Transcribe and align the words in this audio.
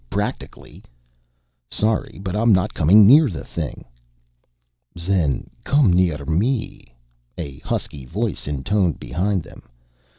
practically." 0.09 0.83
"Sorry, 1.69 2.19
but 2.23 2.35
I'm 2.35 2.51
not 2.51 2.73
coming 2.73 3.05
near 3.05 3.29
the 3.29 3.45
thing." 3.45 3.85
"Zen 4.97 5.51
come 5.63 5.93
near 5.93 6.25
me," 6.25 6.95
a 7.37 7.59
husky 7.59 8.05
voice 8.05 8.47
intoned 8.47 8.99
behind 8.99 9.43
them. 9.43 9.61